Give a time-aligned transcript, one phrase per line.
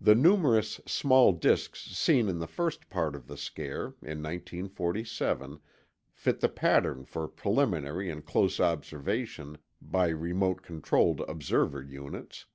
[0.00, 5.58] The numerous small disks seen in the first part of the scare, in 1947,
[6.12, 12.46] fit the pattern for preliminary and close observation by remote controlled observer units.